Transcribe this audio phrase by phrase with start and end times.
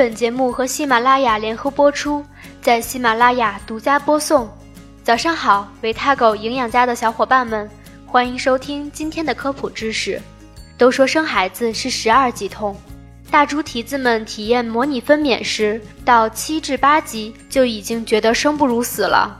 [0.00, 2.24] 本节目和喜马拉雅联合播出，
[2.62, 4.48] 在喜马拉雅独家播送。
[5.04, 7.68] 早上好，维他狗营养家的小伙伴们，
[8.06, 10.18] 欢迎收听今天的科普知识。
[10.78, 12.74] 都说生孩子是十二级痛，
[13.30, 19.38] 大猪蹄子们体验模拟分娩时，到七至八级就已经觉得生不如死了。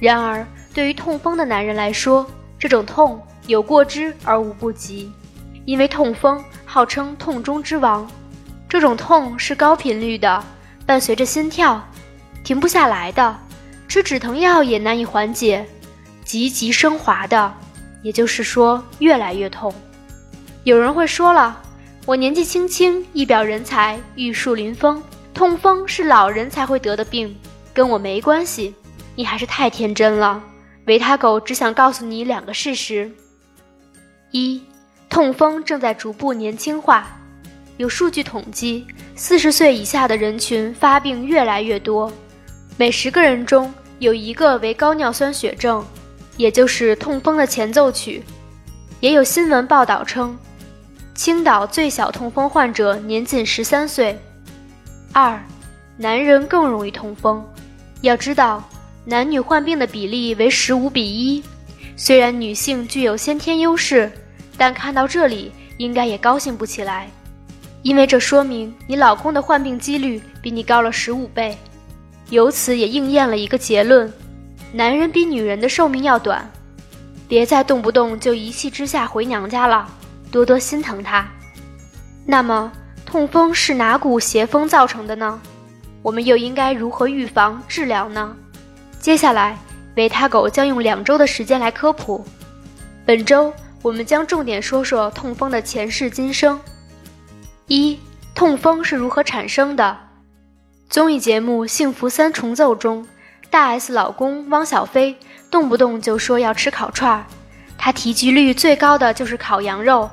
[0.00, 2.26] 然而，对于痛风的男人来说，
[2.58, 5.12] 这种痛有过之而无不及，
[5.66, 8.10] 因为痛风号称痛中之王。
[8.70, 10.44] 这种痛是高频率的，
[10.86, 11.84] 伴随着心跳，
[12.44, 13.36] 停不下来的，
[13.88, 15.66] 吃止疼药也难以缓解，
[16.24, 17.52] 急急升华的，
[18.00, 19.74] 也就是说越来越痛。
[20.62, 21.60] 有人会说了，
[22.06, 25.02] 我年纪轻轻，一表人才，玉树临风，
[25.34, 27.36] 痛风是老人才会得的病，
[27.74, 28.72] 跟我没关系。
[29.16, 30.40] 你还是太天真了。
[30.86, 33.10] 维他狗只想告诉你两个事实：
[34.30, 34.62] 一，
[35.08, 37.19] 痛风正在逐步年轻化。
[37.80, 38.86] 有数据统计，
[39.16, 42.12] 四十岁以下的人群发病越来越多，
[42.76, 45.82] 每十个人中有一个为高尿酸血症，
[46.36, 48.22] 也就是痛风的前奏曲。
[49.00, 50.36] 也有新闻报道称，
[51.14, 54.14] 青岛最小痛风患者年仅十三岁。
[55.14, 55.42] 二，
[55.96, 57.42] 男人更容易痛风。
[58.02, 58.62] 要知道，
[59.06, 61.42] 男女患病的比例为十五比一。
[61.96, 64.12] 虽然女性具有先天优势，
[64.58, 67.08] 但看到这里应该也高兴不起来。
[67.82, 71.56] 因为这说明你老公的患病几率比你高了十五倍，
[72.28, 74.12] 由此也应验了一个结论：
[74.72, 76.48] 男人比女人的寿命要短。
[77.26, 79.88] 别再动不动就一气之下回娘家了，
[80.32, 81.26] 多多心疼他。
[82.26, 82.70] 那么，
[83.06, 85.40] 痛风是哪股邪风造成的呢？
[86.02, 88.36] 我们又应该如何预防治疗呢？
[88.98, 89.56] 接下来，
[89.96, 92.24] 维他狗将用两周的时间来科普。
[93.06, 96.60] 本周我们将重点说说痛风的前世今生。
[97.72, 97.96] 一
[98.34, 99.96] 痛风是如何产生的？
[100.88, 103.06] 综艺节目《幸福三重奏》中，
[103.48, 105.16] 大 S 老公汪小菲
[105.52, 107.24] 动不动就说要吃烤串儿，
[107.78, 110.10] 他提及率最高的就是烤羊肉、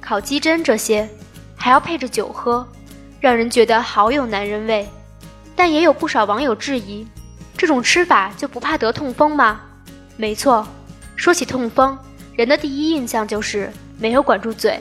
[0.00, 1.08] 烤鸡胗这些，
[1.56, 2.64] 还要配着酒喝，
[3.18, 4.88] 让人觉得好有男人味。
[5.56, 7.04] 但也有不少网友质疑，
[7.56, 9.60] 这种吃法就不怕得痛风吗？
[10.16, 10.64] 没错，
[11.16, 11.98] 说起痛风，
[12.36, 13.68] 人的第一印象就是
[13.98, 14.80] 没有管住嘴，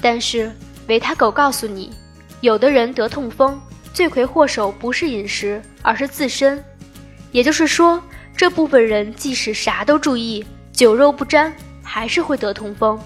[0.00, 0.48] 但是。
[0.88, 1.90] 维他狗告诉你，
[2.40, 3.60] 有的人得痛风，
[3.92, 6.62] 罪魁祸首不是饮食，而是自身。
[7.30, 8.02] 也就是说，
[8.36, 12.98] 这部分人即使啥都注意，酒肉不沾，还是会得痛风。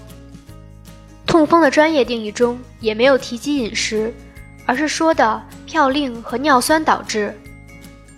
[1.25, 4.13] 痛风的专业定义中也没有提及饮食，
[4.65, 7.37] 而是说的嘌呤和尿酸导致。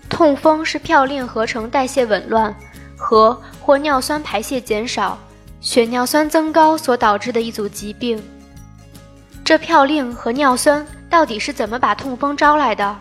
[0.07, 2.55] 痛风是嘌呤合成代谢紊乱
[2.97, 5.17] 和或尿酸排泄减少、
[5.61, 8.21] 血尿酸增高所导致的一组疾病。
[9.49, 12.95] 这嘌呤和尿酸到底是怎么把痛风招来的？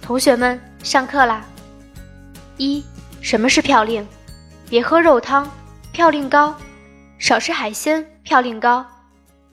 [0.00, 1.44] 同学们，上课啦！
[2.56, 2.82] 一，
[3.20, 4.02] 什么是嘌呤？
[4.70, 5.46] 别喝肉汤，
[5.94, 6.54] 嘌呤高；
[7.18, 8.82] 少吃海鲜，嘌呤高。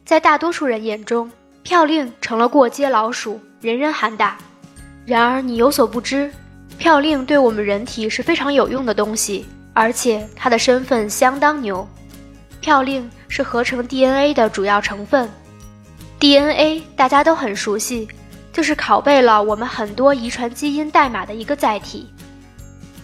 [0.05, 1.29] 在大多数人眼中，
[1.65, 4.37] 嘌呤成了过街老鼠，人人喊打。
[5.05, 6.31] 然而你有所不知，
[6.79, 11.85] 嘌呤对我们人体是非常有用的东西，而且它的身份相当牛。
[12.61, 15.29] 嘌呤是合成 DNA 的主要成分。
[16.19, 18.05] DNA 大家都很熟悉，
[18.51, 22.09] 就是拷贝了我们很多遗传基因代码的一个载体。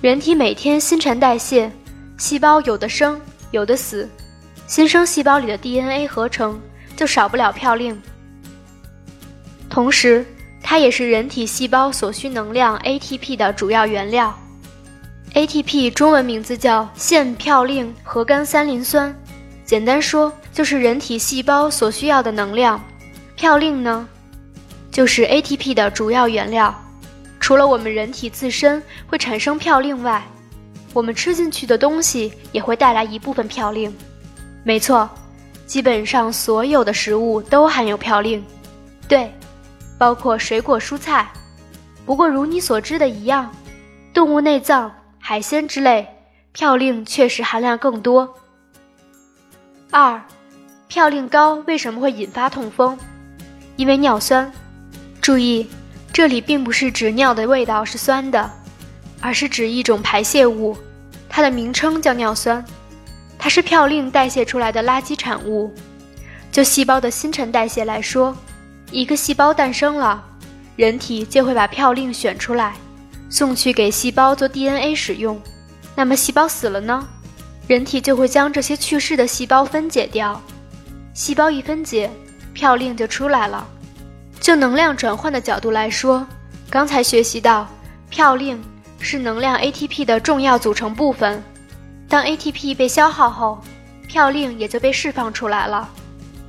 [0.02, 1.72] 人体每天新陈代谢，
[2.18, 3.20] 细胞有的生，
[3.52, 4.10] 有的死，
[4.68, 6.60] 新生细胞里的 DNA 合成
[6.98, 7.96] 就少不了嘌呤。
[9.70, 10.26] 同时，
[10.62, 14.38] 它也是人体细胞所需能量 ATP 的主要原料。
[15.34, 19.16] ATP 中文名字叫腺嘌呤核苷三磷酸，
[19.66, 22.84] 简单说就是人体细胞所需要的能量。
[23.46, 24.08] 嘌呤呢，
[24.92, 26.74] 就是 ATP 的主要原料。
[27.40, 30.24] 除了我们人体自身会产生嘌呤外，
[30.94, 33.94] 我们吃进去的东西也会带来一部分嘌呤。
[34.64, 35.08] 没错，
[35.68, 38.42] 基本上所有的食物都含有嘌呤，
[39.08, 39.32] 对，
[40.00, 41.32] 包括水果蔬菜。
[42.04, 43.54] 不过如你所知的一样，
[44.12, 46.08] 动物内脏、海鲜之类，
[46.56, 48.28] 嘌呤确实含量更多。
[49.92, 50.20] 二，
[50.90, 52.98] 嘌呤高为什么会引发痛风？
[53.76, 54.52] 因为尿酸，
[55.22, 55.68] 注意，
[56.14, 58.50] 这里并不是指尿的味道是酸的，
[59.20, 60.78] 而是指一种排泄物，
[61.30, 62.64] 它的名称叫尿酸，
[63.38, 65.74] 它是嘌呤代谢出来的垃圾产物。
[66.52, 68.36] 就细胞的新陈代谢来说，
[68.92, 70.24] 一个细胞诞生了，
[70.78, 72.76] 人体就会把嘌呤选出来，
[73.30, 75.38] 送去给细胞做 DNA 使用。
[75.96, 77.06] 那么细胞死了呢？
[77.68, 80.42] 人体就会将这些去世的细胞分解掉，
[81.14, 82.10] 细胞一分解。
[82.56, 83.68] 嘌呤就出来了，
[84.40, 86.26] 就能量转换的角度来说，
[86.70, 87.68] 刚才学习到，
[88.12, 88.58] 嘌呤
[89.00, 91.44] 是能量 ATP 的重要组成部分。
[92.08, 93.60] 当 ATP 被消耗后，
[94.10, 95.90] 嘌呤也就被释放出来了。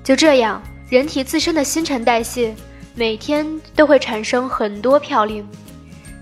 [0.05, 2.55] 就这样，人体自身的新陈代谢
[2.95, 3.45] 每天
[3.75, 5.45] 都会产生很多嘌呤。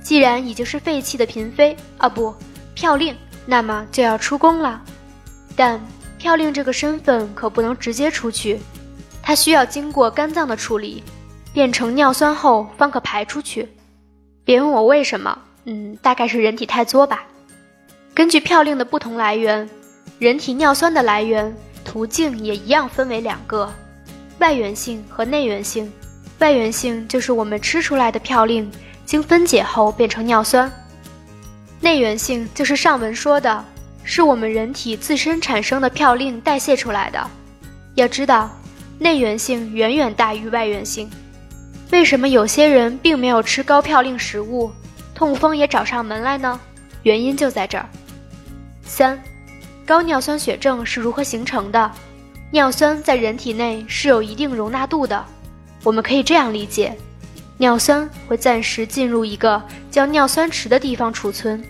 [0.02, 2.34] 既然已经是废弃的嫔妃啊，不，
[2.76, 3.14] 嘌呤，
[3.44, 4.80] 那么就要出宫了。
[5.56, 5.80] 但
[6.20, 8.60] 嘌呤这个身份可不能直接出去，
[9.24, 11.02] 它需要经过肝脏的处理。
[11.52, 13.68] 变成尿酸后方可排出去，
[14.44, 17.22] 别问我为什么，嗯，大概是人体太作吧。
[18.12, 19.70] 根据嘌呤的不同来源，
[20.18, 21.54] 人体尿酸的来源
[21.84, 23.72] 途径也一样分为两个：
[24.40, 25.88] 外源性和内源性。
[26.40, 28.66] 外源性就是我们吃出来的嘌呤
[29.06, 30.68] 经分解后变成尿酸；
[31.80, 33.64] 内源性就是上文说的，
[34.02, 37.30] 是我们人体自身产生的嘌呤代谢出来的。
[37.94, 38.50] 要知道，
[38.98, 41.10] 内源性远远大于外源性。
[41.90, 44.72] 为什么有些人并没有吃高嘌呤食物，
[45.14, 46.58] 痛风也找上门来呢？
[47.02, 47.88] 原因就在这儿。
[48.84, 49.22] 三，
[49.86, 51.90] 高尿酸血症是如何形成的？
[52.50, 55.24] 尿酸在人体内是有一定容纳度的，
[55.82, 56.96] 我们可以这样理解：
[57.58, 61.62] 尿酸会暂时进入一个叫尿酸池的地方储存。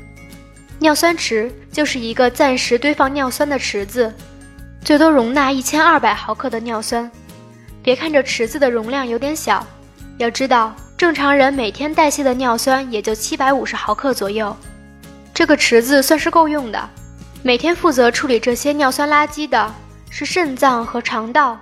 [0.78, 4.12] 尿酸池就是一个暂时堆放尿酸的池子，
[4.84, 7.10] 最多容纳一千二百毫克的尿酸。
[7.82, 9.66] 别看这池子的容量有点小。
[10.18, 14.54] 要知道，正常人每天代谢的尿酸也就七百五十毫克左右，
[15.32, 16.88] 这个池子算是够用的。
[17.42, 19.74] 每天负责处理这些尿酸垃圾的
[20.10, 21.58] 是肾脏和肠道，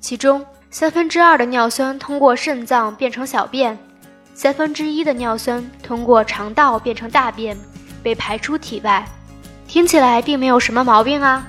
[0.00, 3.76] 其中三分之二的尿酸通过肾脏变成小便，
[4.32, 7.56] 三分之一的尿酸通过肠道变成大便，
[8.02, 9.04] 被排出体外。
[9.68, 11.46] 听起来并没有什么毛病啊，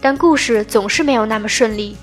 [0.00, 1.96] 但故事总是没有那么顺利。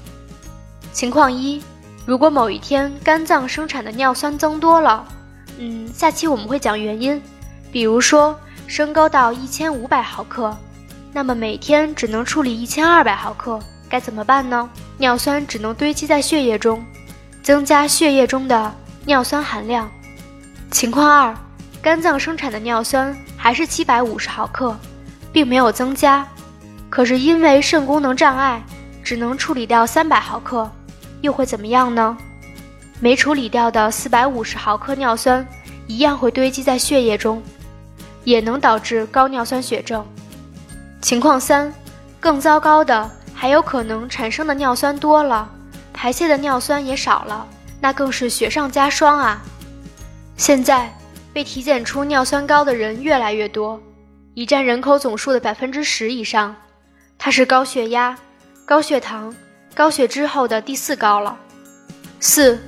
[0.94, 1.62] 情况一。
[2.06, 5.06] 如果某一天肝脏生产的尿酸增多了，
[5.58, 7.22] 嗯，下期我们会讲原因。
[7.70, 10.56] 比如说升高到一千五百毫克，
[11.12, 13.60] 那么每天只能处理一千二百毫克，
[13.90, 14.70] 该怎么办呢？
[14.98, 16.82] 尿酸只能堆积在血液中，
[17.44, 18.74] 增加血液中的
[19.04, 19.92] 尿酸含量。
[20.72, 21.36] 情况二，
[21.82, 24.74] 肝脏生产的尿酸还是七百五十毫克，
[25.34, 26.26] 并没有增加，
[26.90, 28.64] 可是因为肾功能障碍，
[29.04, 30.70] 只能处理掉三百毫克。
[31.22, 32.16] 又会怎么样呢？
[33.00, 35.46] 没处理掉的四百五十毫克尿酸
[35.88, 37.42] 一样会堆积在血液中，
[38.24, 40.06] 也能导致高尿酸血症。
[41.02, 41.74] 情况三，
[42.20, 45.50] 更糟糕的还有可能产生的尿酸多了，
[45.92, 47.48] 排泄的尿酸也少了，
[47.80, 49.42] 那更是雪上加霜啊！
[50.36, 50.92] 现在
[51.34, 53.80] 被体检出尿酸高的人越来越多，
[54.36, 56.56] 已占人口总数的百分之十以上。
[57.18, 58.18] 它是高血压、
[58.66, 59.34] 高血糖。
[59.76, 61.38] 高血脂后的第四高了。
[62.20, 62.60] 四，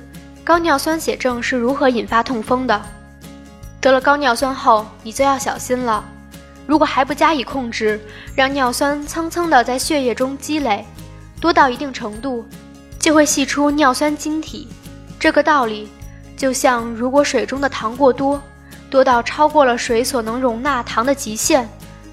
[0.44, 2.80] 高尿酸血症是如何引发痛风的？
[3.80, 6.04] 得了高尿酸后，你就要小心了。
[6.68, 8.00] 如果还不加以控制，
[8.32, 10.86] 让尿酸蹭蹭的在血液中积累，
[11.40, 12.46] 多到一定程度，
[13.00, 14.68] 就会析出尿酸晶体。
[15.18, 15.88] 这个道理，
[16.36, 18.40] 就像如果水中的糖过多，
[18.88, 21.68] 多到超过了水所能容纳糖的极限，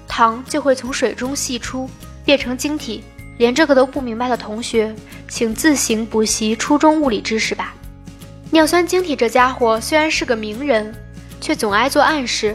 [0.08, 1.88] 糖就会从水中析出，
[2.28, 3.02] 变成晶体。
[3.38, 4.94] 连这个都不明白的同学，
[5.28, 7.72] 请自行补习初中物理知识吧。
[8.50, 10.94] 尿酸晶体这家伙虽然是个名人，
[11.40, 12.54] 却总爱做暗示。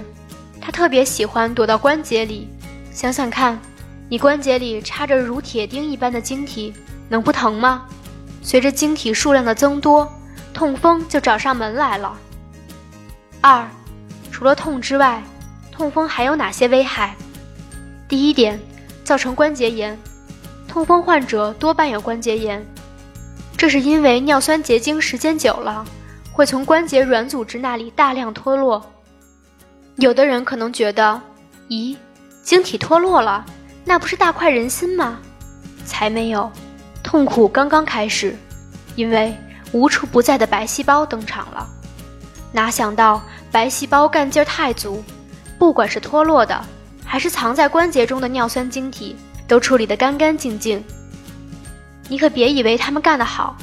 [0.61, 2.47] 他特别喜欢躲到关节里。
[2.91, 3.59] 想想看，
[4.07, 6.71] 你关节里插着如铁钉一般的晶体，
[7.09, 7.85] 能不疼吗？
[8.43, 10.07] 随着晶体数量的增多，
[10.53, 12.15] 痛风就找上门来了。
[13.41, 13.67] 二，
[14.31, 15.23] 除了痛之外，
[15.71, 17.15] 痛风还有哪些危害？
[18.07, 18.59] 第一点，
[19.03, 19.97] 造成关节炎。
[20.67, 22.65] 痛风患者多半有关节炎，
[23.55, 25.85] 这是因为尿酸结晶时间久了，
[26.31, 28.83] 会从关节软组织那里大量脱落。
[29.97, 31.21] 有的人可能觉得，
[31.69, 31.95] 咦，
[32.41, 33.45] 晶体脱落了，
[33.85, 35.19] 那不是大快人心吗？
[35.85, 36.51] 才没有，
[37.03, 38.35] 痛苦刚刚开始，
[38.95, 39.35] 因为
[39.71, 41.67] 无处不在的白细胞登场了。
[42.51, 45.03] 哪想到白细胞干劲儿太足，
[45.59, 46.59] 不管是脱落的，
[47.13, 49.15] 还是藏在关节中的尿酸晶体。
[49.47, 50.83] 都处理得干干净净，
[52.07, 53.55] 你可别以为他们干得好，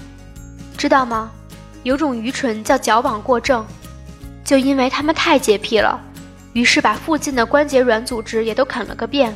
[0.77, 1.33] 知道吗？
[1.83, 3.67] 有种愚蠢叫矫枉过正，
[4.45, 5.99] 就因为他们太洁癖了，
[6.53, 9.35] 于是把附近的关节软组织也都啃了个遍，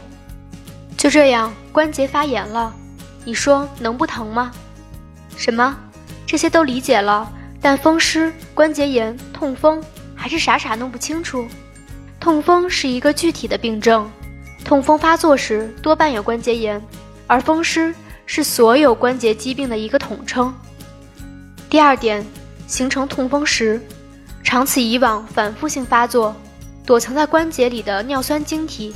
[0.96, 2.72] 就这样关节发炎了，
[3.24, 4.52] 你说能不疼吗？
[5.36, 5.74] 什么？
[6.24, 9.82] 这些都理解了，但风湿、关节炎、痛风
[10.14, 11.48] 还是傻傻弄不清楚。
[12.24, 14.10] 痛风是一个具体的病症。
[14.64, 16.82] 痛风发作时多半有关节炎，
[17.26, 20.50] 而风湿是所有关节疾病的一个统称。
[21.68, 22.24] 第二点，
[22.66, 23.78] 形成痛风石，
[24.42, 26.34] 长此以往反复性发作，
[26.86, 28.94] 躲藏在关节里的尿酸晶体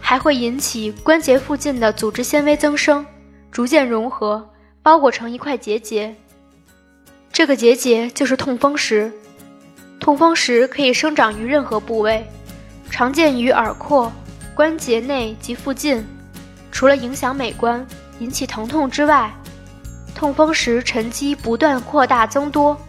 [0.00, 3.06] 还会引起关节附近的组织纤维增生，
[3.52, 4.44] 逐渐融合，
[4.82, 6.12] 包裹成一块结节。
[7.32, 9.12] 这个结节就是痛风石。
[10.00, 12.26] 痛风石可以生长于任何部位，
[12.94, 14.12] 常见于耳廓、
[14.54, 16.06] 关节内及附近。
[16.70, 17.84] 除了影响美观、
[18.20, 19.34] 引起疼痛之外，
[20.14, 22.80] 痛风石沉积不断扩大增多，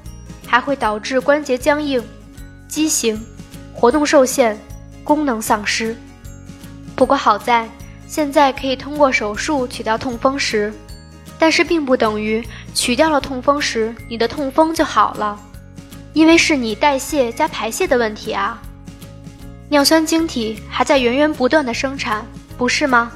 [0.45, 2.03] 还会导致关节僵硬、
[2.67, 3.19] 畸形、
[3.73, 4.55] 活动受限、
[5.03, 5.97] 功能丧失。
[6.95, 7.67] 不过好在
[8.07, 10.71] 现在可以通过手术取掉痛风石，
[11.39, 15.35] 但是并不等于取掉了痛风石，你的痛风就好了，
[16.13, 18.61] 因为是你代谢加排泄的问题啊。
[19.67, 22.25] 尿酸晶体还在源源不断的生产，
[22.57, 23.11] 不是吗？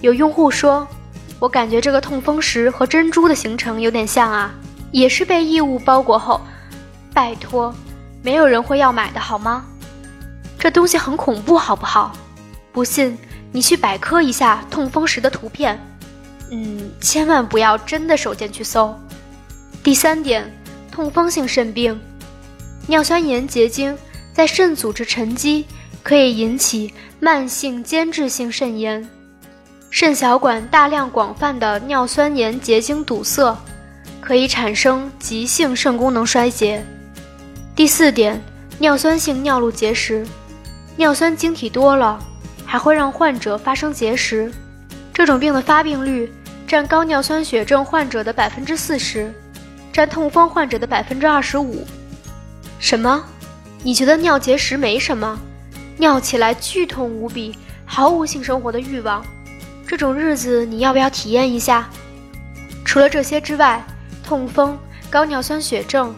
[0.00, 0.86] 有用户说
[1.40, 4.54] ：“我感觉这个痛风石和珍珠的形成有点像啊，
[4.92, 6.40] 也是被异物包裹后。”
[7.12, 7.74] 拜托，
[8.22, 9.64] 没有人会要买的好吗？
[10.58, 12.12] 这东西很恐怖，好不好？
[12.72, 13.16] 不信
[13.52, 15.78] 你去百科一下痛风石的图片。
[16.50, 18.94] 嗯，千万不要真的手贱去搜。
[19.82, 20.52] 第三点，
[20.90, 22.00] 痛风性肾病，
[22.86, 23.96] 尿酸盐结晶
[24.34, 25.64] 在肾组织沉积，
[26.02, 29.08] 可以引起慢性间质性肾炎。
[29.90, 33.56] 肾小管大量广泛的尿酸盐结晶堵塞，
[34.20, 36.84] 可以产生急性肾功能衰竭。
[37.76, 38.42] 第四点，
[38.80, 40.26] 尿酸性尿路结石，
[40.96, 42.18] 尿酸晶体多了，
[42.66, 44.50] 还会让患者发生结石。
[45.12, 46.32] 这种病的发病率
[46.66, 49.32] 占高尿酸血症患者的百分之四十，
[49.92, 51.86] 占痛风患者的百分之二十五。
[52.80, 53.24] 什么？
[53.84, 55.38] 你觉得尿结石没什么？
[55.98, 59.22] 尿起来剧痛无比，毫无性生活的欲望。
[59.86, 61.86] 这种日子你要不要体验一下？
[62.82, 63.84] 除了这些之外，
[64.24, 64.78] 痛风、
[65.10, 66.14] 高尿酸血症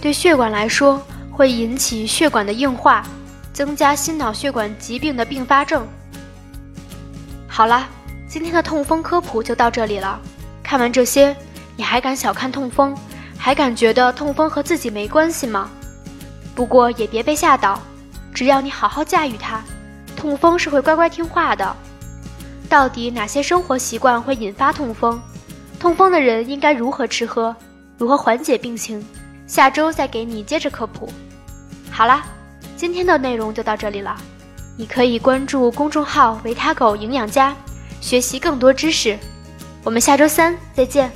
[0.00, 3.04] 对血管来说会引起血管的硬化，
[3.52, 5.86] 增加心脑血管疾病的并发症。
[7.46, 7.86] 好了，
[8.26, 10.18] 今天的痛风科普就到这里了。
[10.62, 11.36] 看完这些，
[11.76, 12.96] 你还敢小看痛风？
[13.36, 15.70] 还敢觉得痛风和自己没关系吗？
[16.60, 17.80] 不过也别被吓倒，
[18.34, 19.64] 只要你好好驾驭它，
[20.14, 21.74] 痛风是会乖乖听话的。
[22.68, 25.18] 到底哪些生活习惯会引发痛风？
[25.78, 27.56] 痛风的人应该如何吃喝？
[27.96, 29.02] 如何缓解病情？
[29.46, 31.10] 下周再给你接着科普。
[31.90, 32.26] 好啦，
[32.76, 34.14] 今天的内容就到这里了。
[34.76, 37.56] 你可以关注公众号“维他狗营养家”，
[38.02, 39.18] 学习更多知识。
[39.82, 41.10] 我们下周三再见。